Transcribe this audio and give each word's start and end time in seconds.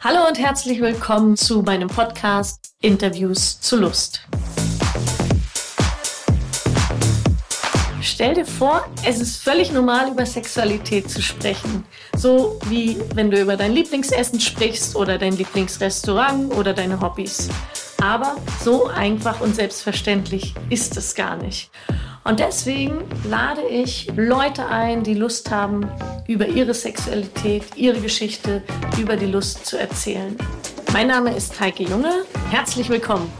Hallo 0.00 0.28
und 0.28 0.38
herzlich 0.38 0.80
willkommen 0.80 1.36
zu 1.36 1.62
meinem 1.62 1.88
Podcast 1.88 2.72
Interviews 2.80 3.60
zu 3.60 3.76
Lust. 3.76 4.22
Stell 8.00 8.34
dir 8.34 8.46
vor, 8.46 8.86
es 9.04 9.18
ist 9.18 9.42
völlig 9.42 9.72
normal, 9.72 10.12
über 10.12 10.24
Sexualität 10.24 11.10
zu 11.10 11.20
sprechen. 11.20 11.84
So 12.16 12.60
wie 12.66 12.96
wenn 13.16 13.32
du 13.32 13.40
über 13.40 13.56
dein 13.56 13.72
Lieblingsessen 13.72 14.38
sprichst 14.38 14.94
oder 14.94 15.18
dein 15.18 15.32
Lieblingsrestaurant 15.32 16.54
oder 16.54 16.74
deine 16.74 17.00
Hobbys. 17.00 17.48
Aber 18.00 18.36
so 18.62 18.86
einfach 18.86 19.40
und 19.40 19.56
selbstverständlich 19.56 20.54
ist 20.70 20.96
es 20.96 21.16
gar 21.16 21.34
nicht. 21.36 21.72
Und 22.28 22.40
deswegen 22.40 23.04
lade 23.24 23.62
ich 23.70 24.06
Leute 24.14 24.66
ein, 24.66 25.02
die 25.02 25.14
Lust 25.14 25.50
haben, 25.50 25.90
über 26.26 26.46
ihre 26.46 26.74
Sexualität, 26.74 27.64
ihre 27.74 28.00
Geschichte, 28.00 28.62
über 29.00 29.16
die 29.16 29.24
Lust 29.24 29.64
zu 29.64 29.78
erzählen. 29.78 30.36
Mein 30.92 31.06
Name 31.06 31.34
ist 31.34 31.58
Heike 31.58 31.84
Junge. 31.84 32.26
Herzlich 32.50 32.90
willkommen. 32.90 33.32